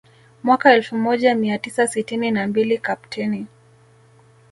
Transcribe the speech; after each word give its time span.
Mwaka 0.43 0.73
elfu 0.73 0.97
moja 0.97 1.35
mia 1.35 1.59
tisa 1.59 1.87
sitini 1.87 2.31
na 2.31 2.47
mbili 2.47 2.77
Kapteni 2.77 3.47